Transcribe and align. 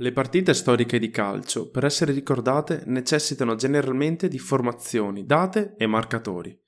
Le 0.00 0.12
partite 0.12 0.54
storiche 0.54 0.98
di 0.98 1.10
calcio, 1.10 1.68
per 1.68 1.84
essere 1.84 2.14
ricordate, 2.14 2.84
necessitano 2.86 3.54
generalmente 3.54 4.28
di 4.28 4.38
formazioni, 4.38 5.26
date 5.26 5.74
e 5.76 5.86
marcatori. 5.86 6.58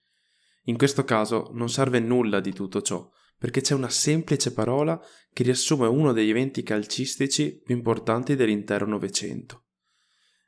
In 0.65 0.77
questo 0.77 1.05
caso 1.05 1.49
non 1.55 1.71
serve 1.71 1.99
nulla 1.99 2.41
di 2.41 2.53
tutto 2.53 2.83
ciò, 2.83 3.11
perché 3.39 3.63
c'è 3.63 3.73
una 3.73 3.89
semplice 3.89 4.53
parola 4.53 5.01
che 5.33 5.45
riassume 5.45 5.87
uno 5.87 6.13
degli 6.13 6.29
eventi 6.29 6.63
calcistici 6.63 7.59
più 7.59 7.75
importanti 7.75 8.37
dell'intero 8.37 8.85
Novecento. 8.85 9.65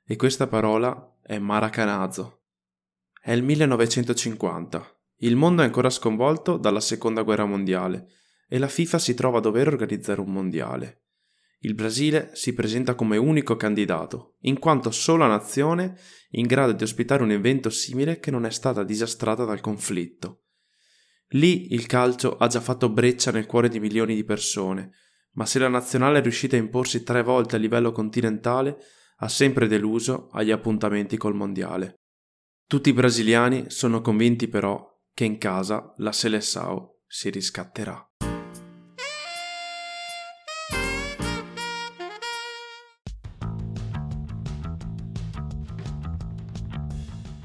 E 0.05 0.17
questa 0.17 0.47
parola 0.47 1.17
è 1.23 1.39
Maracanazo. 1.39 2.43
È 3.19 3.33
il 3.33 3.45
1950. 3.45 5.01
Il 5.21 5.37
mondo 5.37 5.63
è 5.63 5.65
ancora 5.65 5.89
sconvolto 5.89 6.59
dalla 6.59 6.81
seconda 6.81 7.23
guerra 7.23 7.47
mondiale 7.47 8.09
e 8.47 8.59
la 8.59 8.69
FIFA 8.69 8.99
si 8.99 9.15
trova 9.15 9.39
a 9.39 9.41
dover 9.41 9.69
organizzare 9.69 10.21
un 10.21 10.31
mondiale. 10.31 11.04
Il 11.61 11.75
Brasile 11.75 12.31
si 12.35 12.53
presenta 12.53 12.95
come 12.95 13.17
unico 13.17 13.57
candidato, 13.57 14.37
in 14.41 14.59
quanto 14.59 14.91
sola 14.91 15.27
nazione 15.27 15.99
in 16.31 16.47
grado 16.47 16.73
di 16.73 16.83
ospitare 16.83 17.23
un 17.23 17.31
evento 17.31 17.71
simile 17.71 18.21
che 18.21 18.31
non 18.31 18.45
è 18.45 18.51
stata 18.51 18.85
disastrata 18.85 19.45
dal 19.45 19.61
conflitto. 19.61 20.43
Lì 21.29 21.73
il 21.73 21.87
calcio 21.87 22.37
ha 22.37 22.47
già 22.47 22.61
fatto 22.61 22.91
breccia 22.91 23.31
nel 23.31 23.47
cuore 23.47 23.69
di 23.69 23.81
milioni 23.81 24.15
di 24.15 24.25
persone, 24.25 24.91
ma 25.33 25.47
se 25.47 25.59
la 25.59 25.69
nazionale 25.69 26.19
è 26.19 26.23
riuscita 26.23 26.57
a 26.57 26.61
imporsi 26.61 27.03
tre 27.03 27.23
volte 27.23 27.57
a 27.57 27.59
livello 27.59 27.93
continentale, 27.93 28.77
ha 29.19 29.29
sempre 29.29 29.67
deluso 29.67 30.29
agli 30.33 30.51
appuntamenti 30.51 31.17
col 31.17 31.35
mondiale. 31.35 31.95
Tutti 32.67 32.89
i 32.89 32.93
brasiliani 32.93 33.65
sono 33.69 34.01
convinti 34.01 34.49
però 34.49 34.93
che 35.13 35.25
in 35.25 35.39
casa 35.39 35.93
la 35.99 36.13
Seleção 36.13 36.89
si 37.07 37.31
riscatterà. 37.31 38.14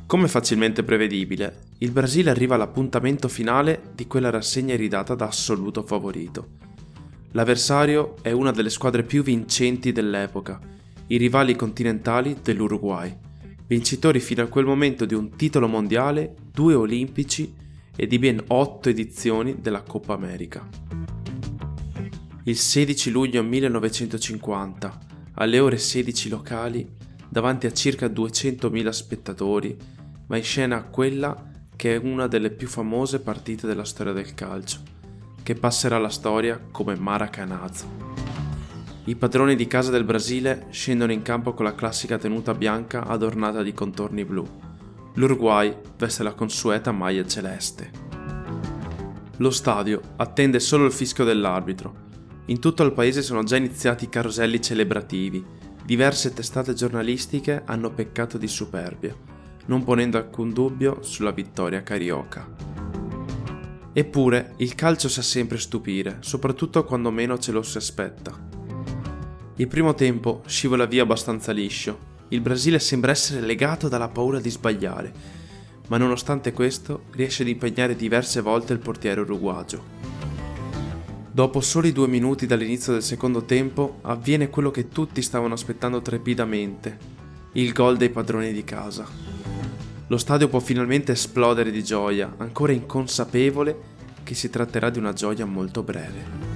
Come 0.09 0.27
facilmente 0.27 0.81
prevedibile, 0.81 1.65
il 1.77 1.91
Brasile 1.91 2.31
arriva 2.31 2.55
all'appuntamento 2.55 3.27
finale 3.27 3.91
di 3.93 4.07
quella 4.07 4.31
rassegna 4.31 4.73
iridata 4.73 5.13
da 5.13 5.27
assoluto 5.27 5.83
favorito. 5.83 6.47
L'avversario 7.33 8.15
è 8.23 8.31
una 8.31 8.49
delle 8.49 8.71
squadre 8.71 9.03
più 9.03 9.21
vincenti 9.21 9.91
dell'epoca, 9.91 10.59
i 11.09 11.17
rivali 11.17 11.55
continentali 11.55 12.37
dell'Uruguay, 12.41 13.15
vincitori 13.67 14.19
fino 14.19 14.41
a 14.41 14.47
quel 14.47 14.65
momento 14.65 15.05
di 15.05 15.13
un 15.13 15.35
titolo 15.35 15.67
mondiale, 15.67 16.33
due 16.51 16.73
olimpici 16.73 17.53
e 17.95 18.07
di 18.07 18.17
ben 18.17 18.43
otto 18.47 18.89
edizioni 18.89 19.57
della 19.61 19.83
Coppa 19.83 20.15
America. 20.15 20.67
Il 22.45 22.57
16 22.57 23.11
luglio 23.11 23.43
1950, 23.43 24.99
alle 25.33 25.59
ore 25.59 25.77
16 25.77 26.29
locali, 26.29 26.89
davanti 27.29 27.67
a 27.67 27.71
circa 27.71 28.07
200.000 28.07 28.89
spettatori, 28.89 29.97
va 30.29 30.37
in 30.37 30.43
scena 30.43 30.83
quella 30.83 31.35
che 31.75 31.95
è 31.95 31.97
una 31.97 32.27
delle 32.27 32.51
più 32.51 32.67
famose 32.67 33.19
partite 33.19 33.65
della 33.65 33.83
storia 33.83 34.13
del 34.13 34.35
calcio, 34.35 34.79
che 35.41 35.55
passerà 35.55 35.95
alla 35.95 36.09
storia 36.09 36.61
come 36.71 36.95
Maracanazo. 36.95 37.87
I 39.05 39.15
padroni 39.15 39.55
di 39.55 39.65
casa 39.65 39.89
del 39.89 40.03
Brasile 40.03 40.67
scendono 40.69 41.11
in 41.11 41.23
campo 41.23 41.55
con 41.55 41.65
la 41.65 41.73
classica 41.73 42.19
tenuta 42.19 42.53
bianca 42.53 43.07
adornata 43.07 43.63
di 43.63 43.73
contorni 43.73 44.23
blu. 44.23 44.47
L'Uruguay 45.15 45.75
veste 45.97 46.21
la 46.21 46.33
consueta 46.33 46.91
maglia 46.91 47.25
celeste. 47.25 47.89
Lo 49.37 49.49
stadio 49.49 49.99
attende 50.17 50.59
solo 50.59 50.85
il 50.85 50.91
fischio 50.91 51.23
dell'arbitro. 51.23 52.07
In 52.45 52.59
tutto 52.59 52.83
il 52.83 52.91
paese 52.91 53.23
sono 53.23 53.41
già 53.41 53.55
iniziati 53.55 54.03
i 54.03 54.09
caroselli 54.09 54.61
celebrativi. 54.61 55.43
Diverse 55.83 56.33
testate 56.33 56.75
giornalistiche 56.75 57.63
hanno 57.65 57.89
peccato 57.89 58.37
di 58.37 58.47
superbia 58.47 59.37
non 59.69 59.83
ponendo 59.83 60.17
alcun 60.17 60.51
dubbio 60.51 61.01
sulla 61.01 61.31
vittoria 61.31 61.83
carioca. 61.83 62.47
Eppure 63.93 64.53
il 64.57 64.73
calcio 64.75 65.07
sa 65.07 65.21
sempre 65.21 65.59
stupire, 65.59 66.17
soprattutto 66.21 66.83
quando 66.83 67.11
meno 67.11 67.37
ce 67.37 67.51
lo 67.51 67.61
si 67.61 67.77
aspetta. 67.77 68.47
Il 69.55 69.67
primo 69.67 69.93
tempo 69.93 70.41
scivola 70.47 70.85
via 70.85 71.03
abbastanza 71.03 71.51
liscio, 71.51 72.07
il 72.29 72.41
Brasile 72.41 72.79
sembra 72.79 73.11
essere 73.11 73.41
legato 73.41 73.87
dalla 73.87 74.07
paura 74.07 74.39
di 74.39 74.49
sbagliare, 74.49 75.13
ma 75.87 75.97
nonostante 75.97 76.51
questo 76.51 77.03
riesce 77.11 77.43
ad 77.43 77.49
impegnare 77.49 77.95
diverse 77.95 78.41
volte 78.41 78.73
il 78.73 78.79
portiere 78.79 79.21
uruguagio. 79.21 79.97
Dopo 81.31 81.61
soli 81.61 81.91
due 81.91 82.07
minuti 82.07 82.47
dall'inizio 82.47 82.93
del 82.93 83.03
secondo 83.03 83.43
tempo 83.43 83.99
avviene 84.01 84.49
quello 84.49 84.71
che 84.71 84.87
tutti 84.89 85.21
stavano 85.21 85.53
aspettando 85.53 86.01
trepidamente, 86.01 86.97
il 87.53 87.71
gol 87.71 87.97
dei 87.97 88.09
padroni 88.09 88.51
di 88.51 88.63
casa 88.63 89.28
lo 90.09 90.17
stadio 90.17 90.47
può 90.47 90.59
finalmente 90.59 91.11
esplodere 91.11 91.69
di 91.69 91.83
gioia, 91.83 92.33
ancora 92.37 92.71
inconsapevole 92.71 93.97
che 94.23 94.33
si 94.33 94.49
tratterà 94.49 94.89
di 94.89 94.97
una 94.97 95.13
gioia 95.13 95.45
molto 95.45 95.83
breve. 95.83 96.47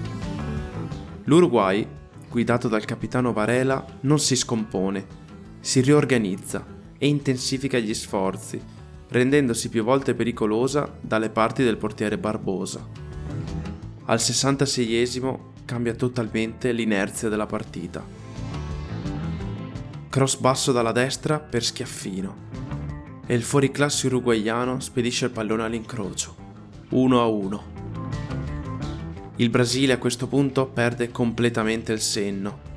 L'Uruguay, 1.26 1.88
guidato 2.30 2.68
dal 2.68 2.84
capitano 2.84 3.32
Varela, 3.32 3.86
non 4.02 4.18
si 4.18 4.36
scompone, 4.36 5.06
si 5.60 5.82
riorganizza 5.82 6.66
e 6.98 7.08
intensifica 7.08 7.78
gli 7.78 7.94
sforzi, 7.94 8.60
rendendosi 9.10 9.70
più 9.70 9.84
volte 9.84 10.16
pericolosa 10.16 10.92
dalle 11.00 11.30
parti 11.30 11.64
del 11.64 11.78
portiere 11.78 12.18
Barbosa. 12.18 12.84
Al 14.06 14.18
66esimo 14.18 15.52
cambia 15.66 15.94
totalmente 15.94 16.72
l'inerzia 16.72 17.30
della 17.30 17.46
partita. 17.46 18.04
Cross 20.10 20.38
basso 20.38 20.72
dalla 20.72 20.92
destra 20.92 21.40
per 21.40 21.64
Schiaffino 21.64 22.53
e 23.26 23.34
il 23.34 23.44
fuoriclasse 23.44 24.08
uruguaiano 24.08 24.80
spedisce 24.80 25.26
il 25.26 25.32
pallone 25.32 25.64
all'incrocio, 25.64 26.36
1 26.90 27.22
a 27.22 27.26
1. 27.26 27.64
Il 29.38 29.50
Brasile 29.50 29.94
a 29.94 29.98
questo 29.98 30.28
punto 30.28 30.68
perde 30.68 31.10
completamente 31.10 31.94
il 31.94 32.02
senno. 32.02 32.72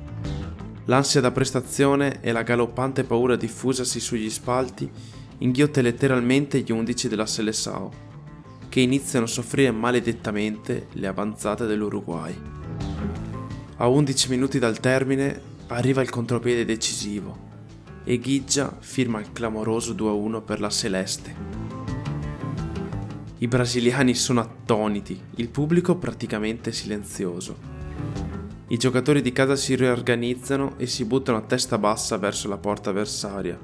L'ansia 0.85 1.19
da 1.19 1.31
prestazione 1.31 2.21
e 2.21 2.31
la 2.31 2.43
galoppante 2.43 3.03
paura 3.03 3.35
diffusasi 3.35 3.99
sugli 3.99 4.29
spalti 4.29 4.89
inghiotte 5.39 5.81
letteralmente 5.81 6.61
gli 6.61 6.71
undici 6.71 7.09
della 7.09 7.25
Seleção, 7.25 7.89
che 8.69 8.79
iniziano 8.79 9.25
a 9.25 9.29
soffrire 9.29 9.71
maledettamente 9.71 10.87
le 10.93 11.07
avanzate 11.07 11.65
dell'Uruguay. 11.65 12.33
A 13.77 13.87
11 13.87 14.29
minuti 14.29 14.59
dal 14.59 14.79
termine 14.79 15.39
arriva 15.67 16.01
il 16.01 16.09
contropiede 16.09 16.65
decisivo 16.65 17.47
e 18.09 18.19
Ghiggia 18.19 18.73
firma 18.79 19.19
il 19.19 19.33
clamoroso 19.33 19.91
2-1 19.93 20.41
per 20.41 20.61
la 20.61 20.69
Celeste. 20.69 21.35
I 23.39 23.47
brasiliani 23.49 24.15
sono 24.15 24.39
attoniti, 24.39 25.19
il 25.35 25.49
pubblico 25.49 25.97
praticamente 25.97 26.71
silenzioso. 26.71 27.57
I 28.69 28.77
giocatori 28.77 29.21
di 29.21 29.33
casa 29.33 29.57
si 29.57 29.75
riorganizzano 29.75 30.75
e 30.77 30.87
si 30.87 31.03
buttano 31.03 31.37
a 31.37 31.41
testa 31.41 31.77
bassa 31.77 32.17
verso 32.17 32.47
la 32.47 32.57
porta 32.57 32.91
avversaria. 32.91 33.59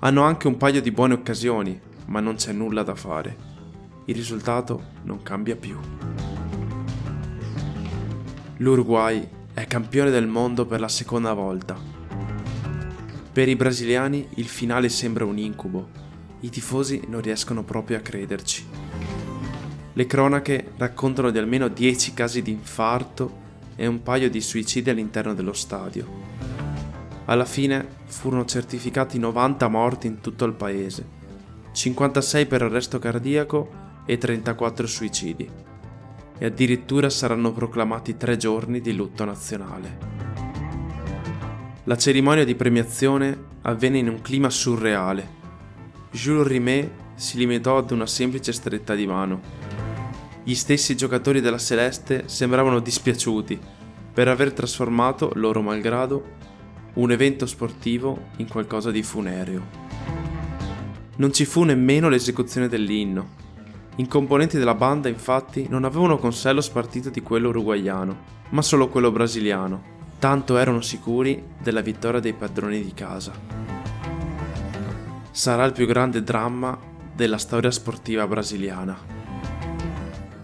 Hanno 0.00 0.22
anche 0.22 0.48
un 0.48 0.56
paio 0.56 0.82
di 0.82 0.90
buone 0.90 1.14
occasioni, 1.14 1.80
ma 2.06 2.18
non 2.18 2.34
c'è 2.34 2.50
nulla 2.50 2.82
da 2.82 2.96
fare. 2.96 3.36
Il 4.06 4.16
risultato 4.16 4.82
non 5.04 5.22
cambia 5.22 5.54
più. 5.54 5.78
L'Uruguay 8.56 9.28
è 9.54 9.64
campione 9.68 10.10
del 10.10 10.26
mondo 10.26 10.66
per 10.66 10.80
la 10.80 10.88
seconda 10.88 11.32
volta 11.34 11.93
per 13.34 13.48
i 13.48 13.56
brasiliani 13.56 14.28
il 14.34 14.46
finale 14.46 14.88
sembra 14.88 15.24
un 15.24 15.36
incubo. 15.36 15.88
I 16.42 16.50
tifosi 16.50 17.02
non 17.08 17.20
riescono 17.20 17.64
proprio 17.64 17.96
a 17.96 18.00
crederci. 18.00 18.64
Le 19.92 20.06
cronache 20.06 20.70
raccontano 20.76 21.30
di 21.30 21.38
almeno 21.38 21.66
10 21.66 22.14
casi 22.14 22.42
di 22.42 22.52
infarto 22.52 23.42
e 23.74 23.88
un 23.88 24.04
paio 24.04 24.30
di 24.30 24.40
suicidi 24.40 24.88
all'interno 24.88 25.34
dello 25.34 25.52
stadio. 25.52 26.06
Alla 27.24 27.44
fine 27.44 27.84
furono 28.04 28.44
certificati 28.44 29.18
90 29.18 29.66
morti 29.66 30.06
in 30.06 30.20
tutto 30.20 30.44
il 30.44 30.52
paese, 30.52 31.04
56 31.72 32.46
per 32.46 32.62
arresto 32.62 33.00
cardiaco 33.00 33.68
e 34.06 34.16
34 34.16 34.86
suicidi. 34.86 35.50
E 36.38 36.44
addirittura 36.44 37.10
saranno 37.10 37.50
proclamati 37.52 38.16
tre 38.16 38.36
giorni 38.36 38.80
di 38.80 38.94
lutto 38.94 39.24
nazionale. 39.24 40.13
La 41.86 41.98
cerimonia 41.98 42.46
di 42.46 42.54
premiazione 42.54 43.38
avvenne 43.60 43.98
in 43.98 44.08
un 44.08 44.22
clima 44.22 44.48
surreale. 44.48 45.42
Jules 46.10 46.46
Rimet 46.46 46.90
si 47.14 47.36
limitò 47.36 47.76
ad 47.76 47.90
una 47.90 48.06
semplice 48.06 48.54
stretta 48.54 48.94
di 48.94 49.06
mano. 49.06 49.42
Gli 50.42 50.54
stessi 50.54 50.96
giocatori 50.96 51.42
della 51.42 51.58
Celeste 51.58 52.22
sembravano 52.24 52.80
dispiaciuti 52.80 53.60
per 54.14 54.28
aver 54.28 54.54
trasformato, 54.54 55.32
loro 55.34 55.60
malgrado, 55.60 56.24
un 56.94 57.10
evento 57.10 57.44
sportivo 57.44 58.28
in 58.38 58.48
qualcosa 58.48 58.90
di 58.90 59.02
funereo. 59.02 59.66
Non 61.16 61.34
ci 61.34 61.44
fu 61.44 61.64
nemmeno 61.64 62.08
l'esecuzione 62.08 62.66
dell'inno. 62.66 63.42
I 63.96 64.08
componenti 64.08 64.56
della 64.56 64.74
banda 64.74 65.10
infatti 65.10 65.66
non 65.68 65.84
avevano 65.84 66.16
con 66.16 66.32
sé 66.32 66.50
lo 66.54 66.62
spartito 66.62 67.10
di 67.10 67.20
quello 67.20 67.50
uruguaiano, 67.50 68.16
ma 68.50 68.62
solo 68.62 68.88
quello 68.88 69.12
brasiliano 69.12 69.92
tanto 70.24 70.56
erano 70.56 70.80
sicuri 70.80 71.50
della 71.60 71.82
vittoria 71.82 72.18
dei 72.18 72.32
padroni 72.32 72.82
di 72.82 72.94
casa. 72.94 73.30
Sarà 75.30 75.64
il 75.64 75.72
più 75.72 75.86
grande 75.86 76.22
dramma 76.22 76.78
della 77.14 77.36
storia 77.36 77.70
sportiva 77.70 78.26
brasiliana. 78.26 78.96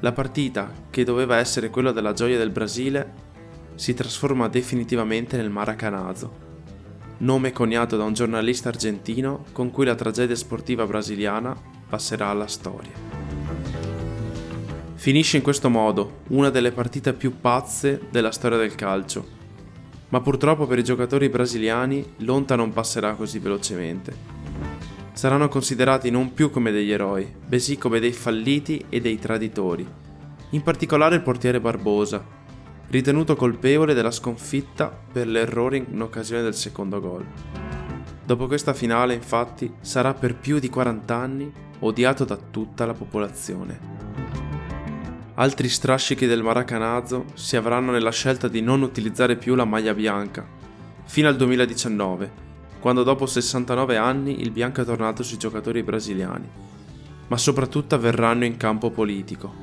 La 0.01 0.13
partita, 0.13 0.71
che 0.91 1.03
doveva 1.03 1.39
essere 1.39 1.71
quella 1.71 1.93
della 1.93 2.13
gioia 2.13 2.37
del 2.37 2.51
Brasile, 2.51 3.11
si 3.75 3.95
trasforma 3.95 4.49
definitivamente 4.49 5.39
nel 5.39 5.49
Maracanazo, 5.49 6.31
nome 7.21 7.51
coniato 7.51 7.97
da 7.97 8.05
un 8.05 8.13
giornalista 8.13 8.69
argentino 8.69 9.47
con 9.53 9.71
cui 9.71 9.87
la 9.87 9.95
tragedia 9.95 10.37
sportiva 10.37 10.85
brasiliana 10.85 11.57
passerà 11.89 12.29
alla 12.29 12.49
storia. 12.49 12.93
Finisce 14.93 15.39
in 15.39 15.43
questo 15.43 15.71
modo 15.71 16.19
una 16.29 16.51
delle 16.51 16.71
partite 16.71 17.15
più 17.15 17.41
pazze 17.41 18.09
della 18.11 18.31
storia 18.31 18.59
del 18.59 18.75
calcio, 18.75 19.39
ma 20.11 20.21
purtroppo 20.21 20.67
per 20.67 20.79
i 20.79 20.85
giocatori 20.85 21.29
brasiliani 21.29 22.15
l'onta 22.19 22.57
non 22.57 22.73
passerà 22.73 23.15
così 23.15 23.39
velocemente. 23.39 24.39
Saranno 25.13 25.49
considerati 25.49 26.11
non 26.11 26.33
più 26.33 26.51
come 26.51 26.71
degli 26.71 26.93
eroi, 26.93 27.33
bensì 27.47 27.77
come 27.77 28.01
dei 28.01 28.13
falliti 28.13 28.87
e 28.89 29.01
dei 29.01 29.19
traditori, 29.19 29.87
in 30.51 30.63
particolare 30.63 31.17
il 31.17 31.23
portiere 31.23 31.61
Barbosa, 31.61 32.25
ritenuto 32.89 33.37
colpevole 33.37 33.95
della 33.95 34.11
sconfitta 34.11 34.89
per 35.13 35.27
l'errore 35.27 35.77
in 35.77 36.01
occasione 36.01 36.43
del 36.43 36.55
secondo 36.55 37.01
gol. 37.01 37.25
Dopo 38.25 38.47
questa 38.47 38.75
finale, 38.75 39.15
infatti, 39.15 39.73
sarà 39.81 40.15
per 40.15 40.37
più 40.37 40.59
di 40.59 40.69
40 40.69 41.15
anni 41.15 41.53
odiato 41.81 42.25
da 42.25 42.37
tutta 42.37 42.87
la 42.87 42.95
popolazione. 42.95 44.00
Altri 45.41 45.71
strascichi 45.71 46.27
del 46.27 46.43
Maracanazo 46.43 47.25
si 47.33 47.57
avranno 47.57 47.93
nella 47.93 48.11
scelta 48.11 48.47
di 48.47 48.61
non 48.61 48.83
utilizzare 48.83 49.37
più 49.37 49.55
la 49.55 49.65
maglia 49.65 49.95
bianca, 49.95 50.47
fino 51.07 51.29
al 51.29 51.37
2019, 51.37 52.31
quando 52.79 53.03
dopo 53.05 53.25
69 53.25 53.97
anni 53.97 54.43
il 54.43 54.51
bianco 54.51 54.83
è 54.83 54.85
tornato 54.85 55.23
sui 55.23 55.39
giocatori 55.39 55.83
brasiliani, 55.83 56.47
ma 57.29 57.39
soprattutto 57.39 57.95
avverranno 57.95 58.45
in 58.45 58.59
campo 58.59 58.91
politico. 58.91 59.55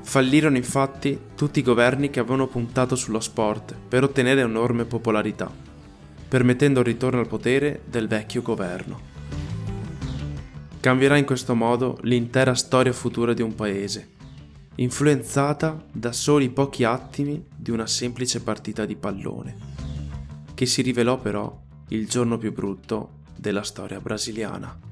Fallirono 0.00 0.56
infatti 0.56 1.16
tutti 1.36 1.60
i 1.60 1.62
governi 1.62 2.10
che 2.10 2.18
avevano 2.18 2.48
puntato 2.48 2.96
sullo 2.96 3.20
sport 3.20 3.76
per 3.86 4.02
ottenere 4.02 4.40
enorme 4.40 4.86
popolarità, 4.86 5.48
permettendo 6.26 6.80
il 6.80 6.86
ritorno 6.86 7.20
al 7.20 7.28
potere 7.28 7.82
del 7.84 8.08
vecchio 8.08 8.42
governo. 8.42 9.00
Cambierà 10.80 11.16
in 11.16 11.24
questo 11.24 11.54
modo 11.54 11.96
l'intera 12.02 12.54
storia 12.54 12.92
futura 12.92 13.32
di 13.34 13.42
un 13.42 13.54
paese, 13.54 14.16
influenzata 14.80 15.84
da 15.90 16.12
soli 16.12 16.50
pochi 16.50 16.84
attimi 16.84 17.44
di 17.56 17.72
una 17.72 17.86
semplice 17.86 18.40
partita 18.42 18.86
di 18.86 18.94
pallone, 18.94 19.56
che 20.54 20.66
si 20.66 20.82
rivelò 20.82 21.18
però 21.18 21.60
il 21.88 22.06
giorno 22.06 22.38
più 22.38 22.52
brutto 22.52 23.22
della 23.36 23.62
storia 23.62 24.00
brasiliana. 24.00 24.87